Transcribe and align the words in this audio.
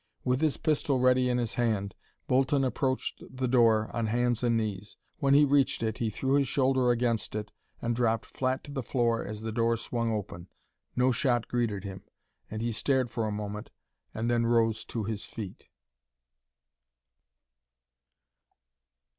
With 0.25 0.41
his 0.41 0.57
pistol 0.57 0.99
ready 0.99 1.29
in 1.29 1.37
his 1.37 1.53
hand, 1.53 1.93
Bolton 2.25 2.63
approached 2.63 3.21
the 3.29 3.47
door 3.47 3.87
on 3.95 4.07
hands 4.07 4.41
and 4.43 4.57
knees. 4.57 4.97
When 5.19 5.35
he 5.35 5.45
reached 5.45 5.83
it 5.83 5.99
he 5.99 6.09
threw 6.09 6.33
his 6.39 6.47
shoulder 6.47 6.89
against 6.89 7.35
it 7.35 7.51
and 7.83 7.95
dropped 7.95 8.25
flat 8.25 8.63
to 8.63 8.71
the 8.71 8.81
floor 8.81 9.23
as 9.23 9.41
the 9.41 9.51
door 9.51 9.77
swung 9.77 10.11
open. 10.11 10.47
No 10.95 11.11
shot 11.11 11.47
greeted 11.47 11.83
him, 11.83 12.01
and 12.49 12.63
he 12.63 12.71
stared 12.71 13.11
for 13.11 13.27
a 13.27 13.31
moment 13.31 13.69
and 14.11 14.27
then 14.27 14.47
rose 14.47 14.83
to 14.85 15.03
his 15.03 15.23
feet. 15.25 15.67